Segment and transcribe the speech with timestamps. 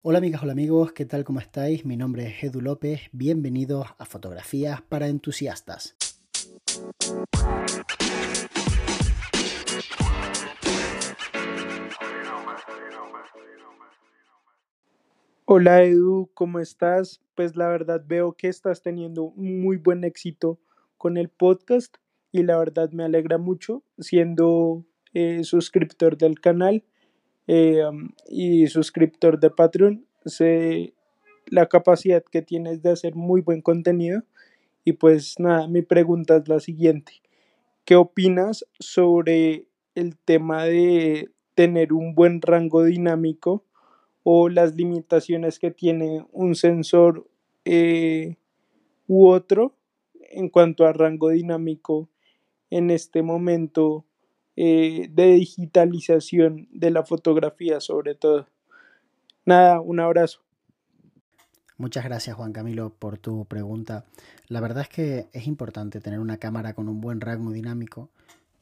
[0.00, 1.24] Hola amigas, hola amigos, ¿qué tal?
[1.24, 1.84] ¿Cómo estáis?
[1.84, 5.96] Mi nombre es Edu López, bienvenidos a Fotografías para Entusiastas.
[15.44, 17.20] Hola Edu, ¿cómo estás?
[17.34, 20.60] Pues la verdad veo que estás teniendo muy buen éxito
[20.96, 21.96] con el podcast
[22.30, 26.84] y la verdad me alegra mucho siendo eh, suscriptor del canal
[27.48, 27.82] eh,
[28.28, 30.06] y suscriptor de Patreon.
[30.24, 30.94] Sé
[31.46, 34.22] la capacidad que tienes de hacer muy buen contenido
[34.84, 37.14] y pues nada, mi pregunta es la siguiente.
[37.84, 39.66] ¿Qué opinas sobre
[39.96, 43.64] el tema de tener un buen rango dinámico?
[44.30, 47.26] o las limitaciones que tiene un sensor
[47.64, 48.36] eh,
[49.06, 49.74] u otro
[50.20, 52.10] en cuanto a rango dinámico
[52.68, 54.04] en este momento
[54.60, 58.48] eh, de digitalización de la fotografía sobre todo.
[59.44, 60.40] Nada, un abrazo.
[61.76, 64.04] Muchas gracias Juan Camilo por tu pregunta.
[64.48, 68.10] La verdad es que es importante tener una cámara con un buen rango dinámico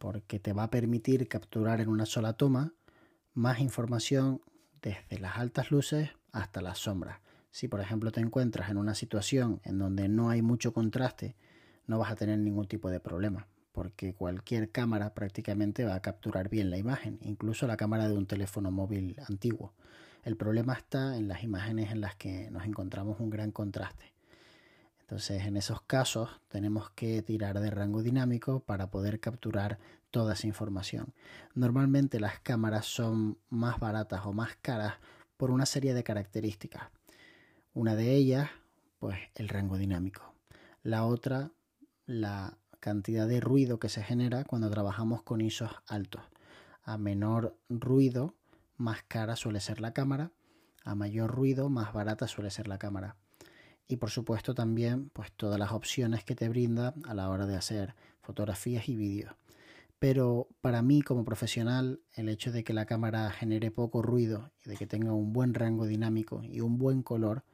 [0.00, 2.72] porque te va a permitir capturar en una sola toma
[3.32, 4.40] más información
[4.82, 7.20] desde las altas luces hasta las sombras.
[7.52, 11.36] Si por ejemplo te encuentras en una situación en donde no hay mucho contraste,
[11.86, 16.48] no vas a tener ningún tipo de problema, porque cualquier cámara prácticamente va a capturar
[16.48, 19.74] bien la imagen, incluso la cámara de un teléfono móvil antiguo.
[20.22, 24.14] El problema está en las imágenes en las que nos encontramos un gran contraste.
[25.00, 29.80] Entonces, en esos casos tenemos que tirar de rango dinámico para poder capturar
[30.12, 31.12] toda esa información.
[31.54, 34.94] Normalmente las cámaras son más baratas o más caras
[35.36, 36.84] por una serie de características.
[37.74, 38.50] Una de ellas,
[39.00, 40.32] pues el rango dinámico.
[40.84, 41.50] La otra,
[42.06, 46.20] la cantidad de ruido que se genera cuando trabajamos con ISOs altos.
[46.82, 48.34] A menor ruido,
[48.76, 50.32] más cara suele ser la cámara.
[50.84, 53.16] A mayor ruido, más barata suele ser la cámara
[53.88, 57.56] y por supuesto también pues todas las opciones que te brinda a la hora de
[57.56, 59.34] hacer fotografías y vídeos.
[59.98, 64.68] Pero para mí como profesional el hecho de que la cámara genere poco ruido y
[64.68, 67.44] de que tenga un buen rango dinámico y un buen color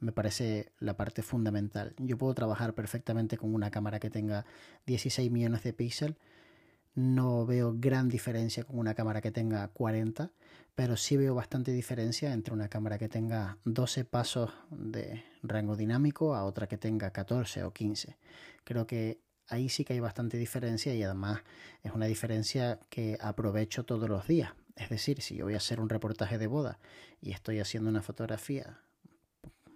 [0.00, 1.94] me parece la parte fundamental.
[1.98, 4.44] Yo puedo trabajar perfectamente con una cámara que tenga
[4.86, 6.16] 16 millones de píxeles
[6.94, 10.32] no veo gran diferencia con una cámara que tenga 40,
[10.74, 16.34] pero sí veo bastante diferencia entre una cámara que tenga 12 pasos de rango dinámico
[16.34, 18.16] a otra que tenga 14 o 15.
[18.64, 21.42] Creo que ahí sí que hay bastante diferencia y además
[21.82, 24.52] es una diferencia que aprovecho todos los días.
[24.76, 26.78] Es decir, si yo voy a hacer un reportaje de boda
[27.20, 28.80] y estoy haciendo una fotografía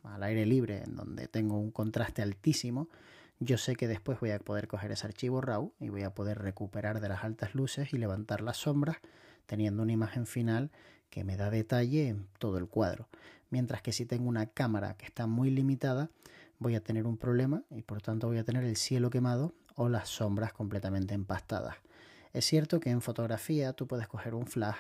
[0.05, 2.89] al aire libre en donde tengo un contraste altísimo,
[3.41, 6.39] yo sé que después voy a poder coger ese archivo RAW y voy a poder
[6.39, 8.99] recuperar de las altas luces y levantar las sombras
[9.47, 10.71] teniendo una imagen final
[11.11, 13.09] que me da detalle en todo el cuadro.
[13.51, 16.11] Mientras que si tengo una cámara que está muy limitada,
[16.59, 19.89] voy a tener un problema y por tanto voy a tener el cielo quemado o
[19.89, 21.77] las sombras completamente empastadas.
[22.33, 24.79] Es cierto que en fotografía tú puedes coger un flash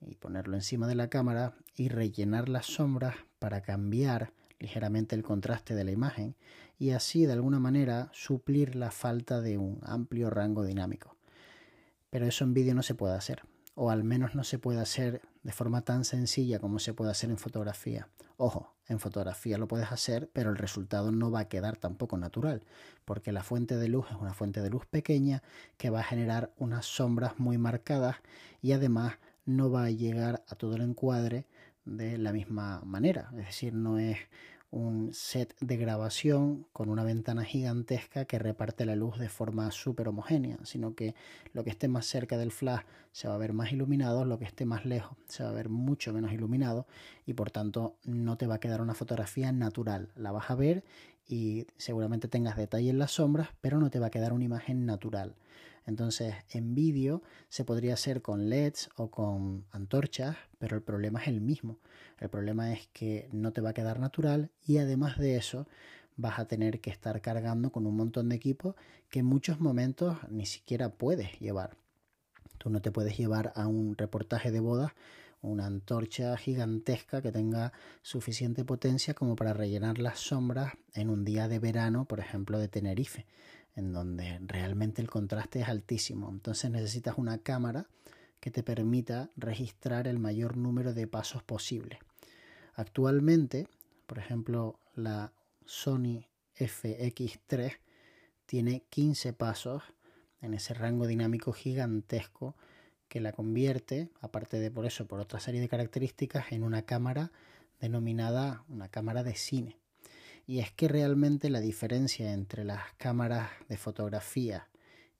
[0.00, 5.74] y ponerlo encima de la cámara y rellenar las sombras para cambiar ligeramente el contraste
[5.74, 6.34] de la imagen
[6.78, 11.16] y así de alguna manera suplir la falta de un amplio rango dinámico.
[12.10, 13.42] Pero eso en vídeo no se puede hacer,
[13.74, 17.30] o al menos no se puede hacer de forma tan sencilla como se puede hacer
[17.30, 18.08] en fotografía.
[18.36, 22.62] Ojo, en fotografía lo puedes hacer, pero el resultado no va a quedar tampoco natural,
[23.04, 25.42] porque la fuente de luz es una fuente de luz pequeña
[25.76, 28.16] que va a generar unas sombras muy marcadas
[28.62, 31.46] y además no va a llegar a todo el encuadre
[31.96, 33.28] de la misma manera.
[33.32, 34.18] Es decir, no es
[34.70, 40.08] un set de grabación con una ventana gigantesca que reparte la luz de forma súper
[40.08, 41.14] homogénea, sino que
[41.54, 42.82] lo que esté más cerca del flash
[43.12, 45.70] se va a ver más iluminado, lo que esté más lejos se va a ver
[45.70, 46.86] mucho menos iluminado
[47.24, 50.12] y por tanto no te va a quedar una fotografía natural.
[50.14, 50.84] La vas a ver
[51.28, 54.86] y seguramente tengas detalle en las sombras, pero no te va a quedar una imagen
[54.86, 55.36] natural.
[55.86, 61.28] Entonces, en vídeo se podría hacer con LEDs o con antorchas, pero el problema es
[61.28, 61.78] el mismo.
[62.18, 65.66] El problema es que no te va a quedar natural y además de eso
[66.16, 68.74] vas a tener que estar cargando con un montón de equipos
[69.08, 71.76] que en muchos momentos ni siquiera puedes llevar.
[72.58, 74.92] Tú no te puedes llevar a un reportaje de bodas
[75.40, 81.48] una antorcha gigantesca que tenga suficiente potencia como para rellenar las sombras en un día
[81.48, 83.26] de verano, por ejemplo, de Tenerife
[83.78, 86.28] en donde realmente el contraste es altísimo.
[86.30, 87.86] Entonces necesitas una cámara
[88.40, 92.00] que te permita registrar el mayor número de pasos posible.
[92.74, 93.68] Actualmente,
[94.08, 95.32] por ejemplo, la
[95.64, 96.26] Sony
[96.56, 97.78] FX3
[98.46, 99.84] tiene 15 pasos
[100.40, 102.56] en ese rango dinámico gigantesco
[103.08, 107.32] que la convierte, aparte de por eso, por otra serie de características, en una cámara
[107.80, 109.76] denominada una cámara de cine.
[110.46, 114.68] Y es que realmente la diferencia entre las cámaras de fotografía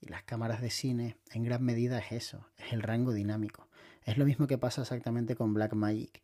[0.01, 3.67] y las cámaras de cine en gran medida es eso, es el rango dinámico.
[4.05, 6.21] Es lo mismo que pasa exactamente con Blackmagic.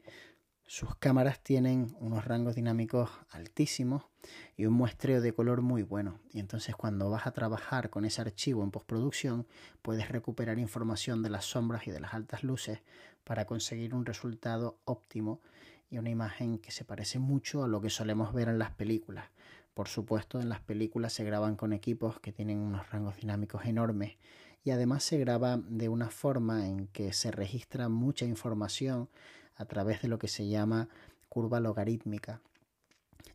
[0.67, 4.03] Sus cámaras tienen unos rangos dinámicos altísimos
[4.57, 6.19] y un muestreo de color muy bueno.
[6.33, 9.45] Y entonces cuando vas a trabajar con ese archivo en postproducción,
[9.83, 12.79] puedes recuperar información de las sombras y de las altas luces
[13.23, 15.39] para conseguir un resultado óptimo
[15.91, 19.25] y una imagen que se parece mucho a lo que solemos ver en las películas.
[19.75, 24.17] Por supuesto, en las películas se graban con equipos que tienen unos rangos dinámicos enormes
[24.63, 29.09] y además se graba de una forma en que se registra mucha información
[29.55, 30.89] a través de lo que se llama
[31.29, 32.41] curva logarítmica.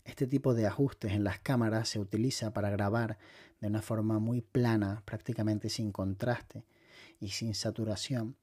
[0.05, 3.19] Este tipo de ajustes en las cámaras se utiliza para grabar
[3.61, 6.65] de una forma muy plana, prácticamente sin contraste
[7.21, 8.37] y sin saturación,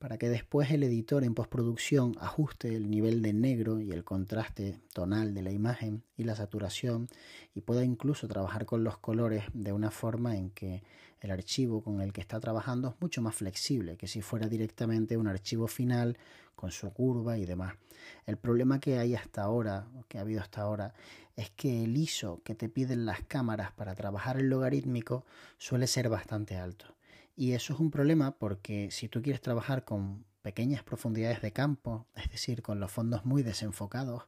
[0.00, 4.80] para que después el editor en postproducción ajuste el nivel de negro y el contraste
[4.94, 7.06] tonal de la imagen y la saturación
[7.54, 10.82] y pueda incluso trabajar con los colores de una forma en que
[11.20, 15.18] el archivo con el que está trabajando es mucho más flexible que si fuera directamente
[15.18, 16.16] un archivo final
[16.56, 17.74] con su curva y demás.
[18.24, 20.94] El problema que hay hasta ahora, que ha habido hasta ahora,
[21.36, 25.26] es que el ISO que te piden las cámaras para trabajar el logarítmico
[25.58, 26.94] suele ser bastante alto.
[27.40, 32.06] Y eso es un problema porque si tú quieres trabajar con pequeñas profundidades de campo,
[32.14, 34.24] es decir, con los fondos muy desenfocados,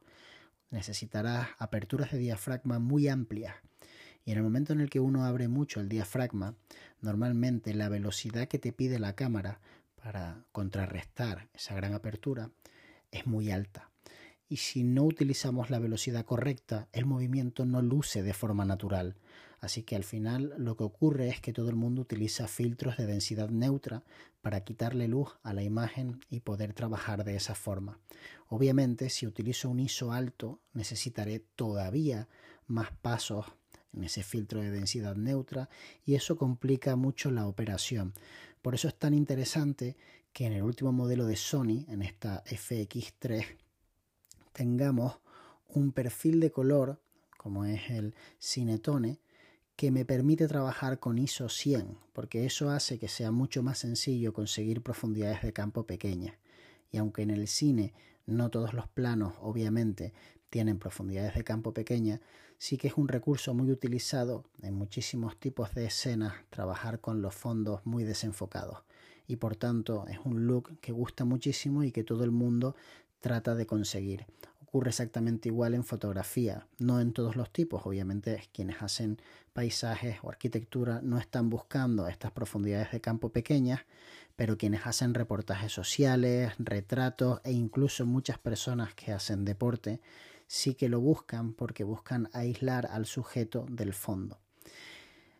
[0.71, 3.53] necesitarás aperturas de diafragma muy amplias.
[4.25, 6.55] Y en el momento en el que uno abre mucho el diafragma,
[7.01, 9.59] normalmente la velocidad que te pide la cámara
[10.01, 12.49] para contrarrestar esa gran apertura
[13.11, 13.91] es muy alta.
[14.49, 19.17] Y si no utilizamos la velocidad correcta, el movimiento no luce de forma natural,
[19.63, 23.05] Así que al final lo que ocurre es que todo el mundo utiliza filtros de
[23.05, 24.03] densidad neutra
[24.41, 27.97] para quitarle luz a la imagen y poder trabajar de esa forma.
[28.49, 32.27] Obviamente si utilizo un ISO alto necesitaré todavía
[32.67, 33.45] más pasos
[33.93, 35.69] en ese filtro de densidad neutra
[36.05, 38.13] y eso complica mucho la operación.
[38.61, 39.95] Por eso es tan interesante
[40.33, 43.45] que en el último modelo de Sony, en esta FX3,
[44.51, 45.19] tengamos
[45.69, 46.99] un perfil de color
[47.37, 49.19] como es el Cinetone
[49.75, 54.33] que me permite trabajar con ISO 100, porque eso hace que sea mucho más sencillo
[54.33, 56.35] conseguir profundidades de campo pequeñas.
[56.91, 57.93] Y aunque en el cine
[58.25, 60.13] no todos los planos, obviamente,
[60.49, 62.19] tienen profundidades de campo pequeñas,
[62.59, 67.33] sí que es un recurso muy utilizado en muchísimos tipos de escenas trabajar con los
[67.33, 68.83] fondos muy desenfocados.
[69.27, 72.75] Y por tanto es un look que gusta muchísimo y que todo el mundo
[73.19, 74.25] trata de conseguir
[74.73, 79.21] ocurre exactamente igual en fotografía, no en todos los tipos, obviamente quienes hacen
[79.53, 83.81] paisajes o arquitectura no están buscando estas profundidades de campo pequeñas,
[84.35, 90.01] pero quienes hacen reportajes sociales, retratos e incluso muchas personas que hacen deporte
[90.47, 94.39] sí que lo buscan porque buscan aislar al sujeto del fondo.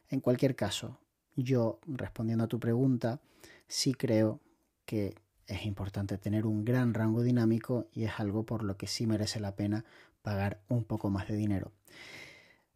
[0.10, 1.00] En cualquier caso,
[1.36, 3.20] yo respondiendo a tu pregunta,
[3.68, 4.42] sí creo
[4.86, 5.16] que
[5.48, 9.40] es importante tener un gran rango dinámico y es algo por lo que sí merece
[9.40, 9.86] la pena
[10.22, 11.72] pagar un poco más de dinero.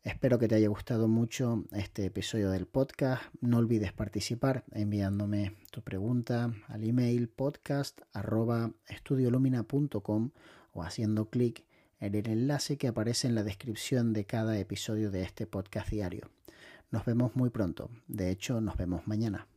[0.04, 3.24] Espero que te haya gustado mucho este episodio del podcast.
[3.42, 8.00] No olvides participar enviándome tu pregunta al email podcast
[10.74, 11.66] o haciendo clic
[12.00, 16.30] en el enlace que aparece en la descripción de cada episodio de este podcast diario.
[16.90, 17.90] Nos vemos muy pronto.
[18.08, 19.48] De hecho, nos vemos mañana.